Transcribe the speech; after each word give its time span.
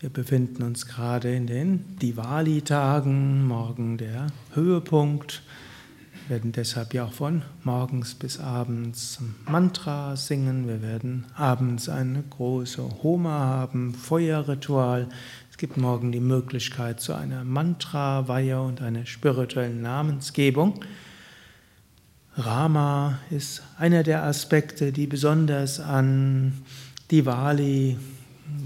Wir 0.00 0.08
befinden 0.08 0.62
uns 0.62 0.86
gerade 0.86 1.30
in 1.34 1.46
den 1.46 1.98
Diwali-Tagen, 1.98 3.46
morgen 3.46 3.98
der 3.98 4.28
Höhepunkt. 4.54 5.42
Wir 6.26 6.36
werden 6.36 6.52
deshalb 6.52 6.94
ja 6.94 7.04
auch 7.04 7.12
von 7.12 7.42
morgens 7.64 8.14
bis 8.14 8.40
abends 8.40 9.18
Mantra 9.44 10.16
singen. 10.16 10.66
Wir 10.66 10.80
werden 10.80 11.26
abends 11.34 11.90
eine 11.90 12.22
große 12.22 13.02
Homa 13.02 13.40
haben, 13.40 13.92
Feuerritual. 13.92 15.10
Es 15.50 15.58
gibt 15.58 15.76
morgen 15.76 16.12
die 16.12 16.20
Möglichkeit 16.20 17.02
zu 17.02 17.12
einer 17.12 17.44
Mantra-Weihe 17.44 18.58
und 18.58 18.80
einer 18.80 19.04
spirituellen 19.04 19.82
Namensgebung. 19.82 20.82
Rama 22.36 23.18
ist 23.28 23.62
einer 23.76 24.02
der 24.02 24.22
Aspekte, 24.22 24.92
die 24.92 25.06
besonders 25.06 25.78
an 25.78 26.62
Diwali 27.10 27.98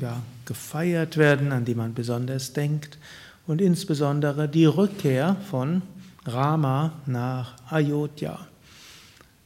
ja, 0.00 0.20
gefeiert 0.44 1.16
werden, 1.16 1.52
an 1.52 1.64
die 1.64 1.74
man 1.74 1.94
besonders 1.94 2.52
denkt, 2.52 2.98
und 3.46 3.60
insbesondere 3.60 4.48
die 4.48 4.66
Rückkehr 4.66 5.36
von 5.50 5.82
Rama 6.24 6.92
nach 7.06 7.54
Ayodhya. 7.70 8.46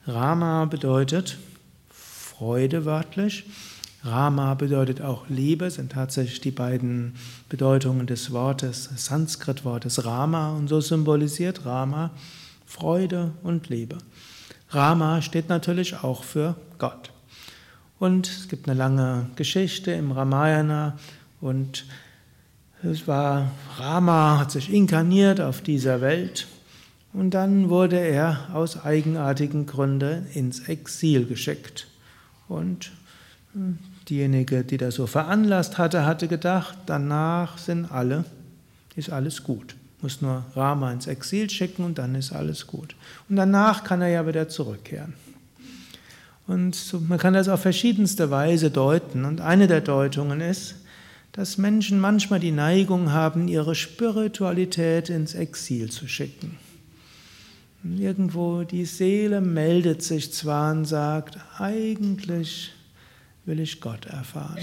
Rama 0.06 0.66
bedeutet 0.66 1.38
Freude 1.90 2.84
wörtlich. 2.84 3.45
Rama 4.02 4.52
bedeutet 4.54 5.00
auch 5.00 5.26
Liebe, 5.30 5.70
sind 5.70 5.92
tatsächlich 5.92 6.42
die 6.42 6.51
beiden 6.51 7.14
Bedeutungen 7.48 8.06
des 8.06 8.32
Wortes, 8.32 8.90
Sanskrit-Wortes 8.96 10.04
Rama. 10.04 10.51
Und 10.51 10.68
so 10.68 10.80
symbolisiert 10.80 11.64
Rama 11.64 12.10
Freude 12.66 13.32
und 13.42 13.70
Liebe. 13.70 13.96
Rama 14.68 15.23
steht 15.23 15.48
natürlich 15.48 16.02
auch 16.02 16.24
für 16.24 16.56
Gott. 16.76 17.13
Und 18.04 18.28
es 18.28 18.48
gibt 18.50 18.68
eine 18.68 18.76
lange 18.76 19.28
Geschichte 19.34 19.90
im 19.92 20.12
Ramayana 20.12 20.98
und 21.40 21.86
es 22.82 23.08
war, 23.08 23.50
Rama 23.78 24.40
hat 24.40 24.51
sich 24.51 24.70
inkarniert 24.70 25.40
auf 25.40 25.62
dieser 25.62 26.02
Welt 26.02 26.46
und 27.14 27.30
dann 27.30 27.70
wurde 27.70 27.96
er 27.96 28.51
aus 28.52 28.84
eigenartigen 28.84 29.64
Gründen 29.64 30.26
ins 30.34 30.68
Exil 30.68 31.24
geschickt. 31.24 31.87
Und 32.46 32.92
hm, 33.54 33.79
diejenige, 34.07 34.64
die 34.64 34.76
das 34.76 34.96
so 34.96 35.07
veranlasst 35.07 35.79
hatte, 35.79 36.04
hatte 36.04 36.29
gedacht, 36.29 36.76
danach 36.84 37.57
sind 37.57 37.90
alle, 37.90 38.26
ist 38.96 39.09
alles 39.09 39.45
gut. 39.45 39.76
Muss 40.02 40.20
nur 40.20 40.45
Rama 40.54 40.92
ins 40.92 41.07
Exil 41.07 41.48
schicken 41.48 41.84
und 41.84 41.96
dann 41.96 42.14
ist 42.16 42.32
alles 42.32 42.66
gut. 42.66 42.96
Und 43.30 43.36
danach 43.36 43.82
kann 43.82 44.02
er 44.02 44.09
ja 44.09 44.26
wieder 44.26 44.51
zurückkehren. 44.51 45.14
Und 46.46 47.09
man 47.09 47.18
kann 47.18 47.34
das 47.34 47.48
auf 47.48 47.62
verschiedenste 47.62 48.30
Weise 48.30 48.70
deuten. 48.70 49.24
Und 49.24 49.40
eine 49.40 49.66
der 49.66 49.80
Deutungen 49.80 50.40
ist, 50.40 50.76
dass 51.32 51.59
Menschen 51.59 51.98
manchmal 51.98 52.38
die 52.38 52.52
Neigung 52.52 53.12
haben, 53.12 53.48
ihre 53.48 53.74
Spiritualität 53.74 55.09
ins 55.09 55.34
Exil 55.34 55.90
zu 55.90 56.06
schicken. 56.06 56.59
Irgendwo 57.82 58.62
die 58.62 58.84
Seele 58.84 59.40
meldet 59.40 60.02
sich 60.02 60.32
zwar 60.32 60.73
und 60.73 60.84
sagt, 60.84 61.38
eigentlich 61.59 62.73
will 63.45 63.60
ich 63.60 63.80
Gott 63.80 64.06
erfahren. 64.06 64.62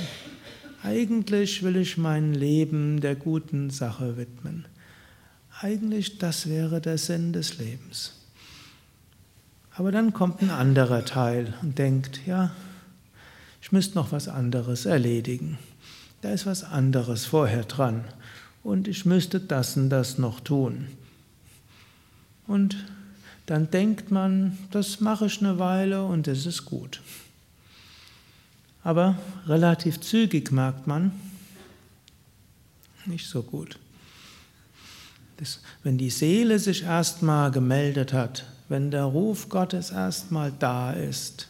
Eigentlich 0.82 1.62
will 1.62 1.76
ich 1.76 1.98
mein 1.98 2.34
Leben 2.34 3.02
der 3.02 3.16
guten 3.16 3.70
Sache 3.70 4.18
widmen. 4.18 4.66
Eigentlich 5.60 6.18
das 6.18 6.50
wäre 6.50 6.82
der 6.82 6.98
Sinn 6.98 7.34
des 7.34 7.60
Lebens. 7.60 8.21
Aber 9.76 9.92
dann 9.92 10.14
kommt 10.14 10.42
ein 10.42 10.50
anderer 10.50 11.06
Teil 11.06 11.54
und 11.62 11.78
denkt, 11.78 12.22
ja, 12.26 12.52
ich 13.62 13.72
müsste 13.72 13.96
noch 13.96 14.12
was 14.12 14.28
anderes 14.28 14.86
erledigen. 14.86 15.58
Da 16.22 16.32
ist 16.32 16.46
was 16.46 16.64
anderes 16.64 17.26
vorher 17.26 17.64
dran 17.64 18.04
und 18.64 18.88
ich 18.88 19.06
müsste 19.06 19.40
das 19.40 19.78
und 19.78 19.90
das 19.90 20.18
noch 20.18 20.40
tun. 20.40 20.88
Und 22.48 22.76
dann 23.46 23.72
denkt 23.72 24.12
man, 24.12 24.58
das 24.72 25.00
mache 25.00 25.26
ich 25.26 25.40
eine 25.40 25.58
Weile 25.58 26.04
und 26.04 26.28
es 26.28 26.46
ist 26.46 26.66
gut. 26.66 27.02
Aber 28.84 29.18
relativ 29.48 30.00
zügig 30.00 30.52
merkt 30.52 30.88
man, 30.88 31.12
nicht 33.06 33.28
so 33.28 33.42
gut. 33.42 33.80
Das, 35.38 35.60
wenn 35.84 35.98
die 35.98 36.10
Seele 36.10 36.60
sich 36.60 36.84
erstmal 36.84 37.52
gemeldet 37.52 38.14
hat, 38.14 38.46
wenn 38.72 38.90
der 38.90 39.04
Ruf 39.04 39.50
Gottes 39.50 39.92
erstmal 39.92 40.54
da 40.58 40.94
ist, 40.94 41.50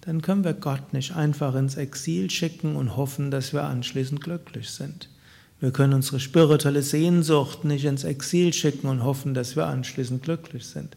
dann 0.00 0.22
können 0.22 0.42
wir 0.42 0.54
Gott 0.54 0.92
nicht 0.92 1.14
einfach 1.14 1.54
ins 1.54 1.76
Exil 1.76 2.28
schicken 2.30 2.74
und 2.74 2.96
hoffen, 2.96 3.30
dass 3.30 3.52
wir 3.52 3.62
anschließend 3.62 4.20
glücklich 4.20 4.68
sind. 4.70 5.08
Wir 5.60 5.70
können 5.70 5.94
unsere 5.94 6.18
spirituelle 6.18 6.82
Sehnsucht 6.82 7.64
nicht 7.64 7.84
ins 7.84 8.02
Exil 8.02 8.52
schicken 8.52 8.88
und 8.88 9.04
hoffen, 9.04 9.34
dass 9.34 9.54
wir 9.54 9.66
anschließend 9.66 10.24
glücklich 10.24 10.66
sind. 10.66 10.96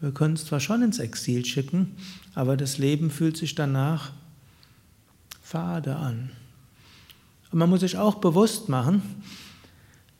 Wir 0.00 0.10
können 0.10 0.34
es 0.34 0.46
zwar 0.46 0.58
schon 0.58 0.82
ins 0.82 0.98
Exil 0.98 1.44
schicken, 1.44 1.94
aber 2.34 2.56
das 2.56 2.78
Leben 2.78 3.12
fühlt 3.12 3.36
sich 3.36 3.54
danach 3.54 4.10
fade 5.40 5.94
an. 5.94 6.30
Und 7.52 7.60
man 7.60 7.70
muss 7.70 7.82
sich 7.82 7.98
auch 7.98 8.16
bewusst 8.16 8.68
machen, 8.68 9.00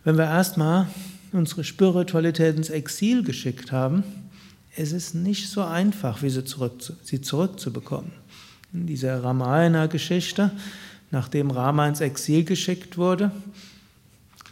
wenn 0.05 0.17
wir 0.17 0.27
erstmal 0.27 0.87
unsere 1.33 1.65
Spiritualität 1.65 2.57
ins 2.57 2.71
Exil 2.71 3.25
geschickt 3.25 3.73
haben, 3.73 4.05
es 4.77 4.93
ist 4.93 5.15
nicht 5.15 5.51
so 5.51 5.63
einfach, 5.63 6.19
sie, 6.19 6.45
zurück, 6.45 6.81
sie 7.03 7.21
zurückzubekommen. 7.21 8.13
In 8.73 8.87
dieser 8.87 9.23
Ramayana-Geschichte, 9.23 10.51
nachdem 11.11 11.51
Rama 11.51 11.89
ins 11.89 12.01
Exil 12.01 12.45
geschickt 12.45 12.97
wurde, 12.97 13.31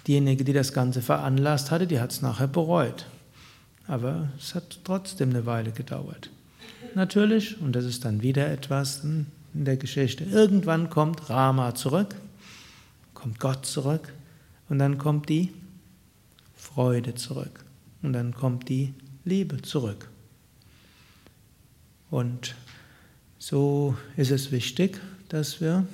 diejenige, 0.06 0.44
die 0.44 0.52
das 0.52 0.72
Ganze 0.72 1.00
veranlasst 1.00 1.70
hatte, 1.70 1.86
die 1.86 2.00
hat 2.00 2.12
es 2.12 2.20
nachher 2.20 2.48
bereut. 2.48 3.06
Aber 3.86 4.28
es 4.38 4.54
hat 4.54 4.80
trotzdem 4.84 5.30
eine 5.30 5.46
Weile 5.46 5.72
gedauert. 5.72 6.30
Natürlich, 6.94 7.60
und 7.60 7.72
das 7.72 7.84
ist 7.84 8.04
dann 8.04 8.22
wieder 8.22 8.50
etwas 8.50 9.02
in 9.04 9.26
der 9.52 9.76
Geschichte, 9.76 10.24
irgendwann 10.24 10.90
kommt 10.90 11.30
Rama 11.30 11.74
zurück, 11.74 12.14
kommt 13.14 13.40
Gott 13.40 13.64
zurück 13.64 14.12
und 14.68 14.78
dann 14.78 14.98
kommt 14.98 15.28
die 15.28 15.50
Freude 16.56 17.14
zurück 17.14 17.64
und 18.02 18.12
dann 18.12 18.34
kommt 18.34 18.68
die 18.68 18.94
Liebe 19.24 19.60
zurück. 19.62 20.08
Und 22.10 22.54
so 23.38 23.96
ist 24.16 24.30
es 24.30 24.50
wichtig, 24.50 25.00
dass 25.28 25.60
wir 25.60 25.86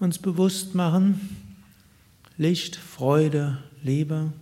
uns 0.00 0.18
bewusst 0.18 0.74
machen, 0.74 1.20
Licht, 2.38 2.76
Freude, 2.76 3.58
Liebe 3.82 4.32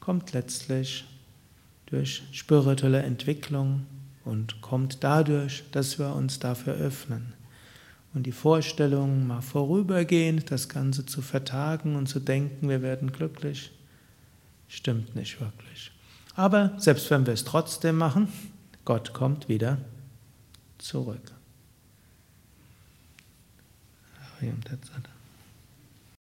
kommt 0.00 0.32
letztlich 0.32 1.04
durch 1.86 2.22
spirituelle 2.32 3.02
Entwicklung 3.02 3.86
und 4.24 4.60
kommt 4.60 5.04
dadurch, 5.04 5.64
dass 5.70 5.98
wir 5.98 6.14
uns 6.14 6.38
dafür 6.38 6.74
öffnen. 6.74 7.34
Und 8.14 8.24
die 8.24 8.32
Vorstellung, 8.32 9.26
mal 9.26 9.42
vorübergehend 9.42 10.50
das 10.50 10.68
Ganze 10.68 11.04
zu 11.04 11.22
vertagen 11.22 11.96
und 11.96 12.08
zu 12.08 12.18
denken, 12.18 12.68
wir 12.68 12.82
werden 12.82 13.12
glücklich, 13.12 13.70
stimmt 14.68 15.14
nicht 15.14 15.40
wirklich. 15.40 15.92
Aber 16.36 16.74
selbst 16.78 17.10
wenn 17.10 17.26
wir 17.26 17.32
es 17.32 17.44
trotzdem 17.44 17.96
machen, 17.96 18.28
Gott 18.84 19.14
kommt 19.14 19.48
wieder 19.48 19.78
zurück. 20.78 21.32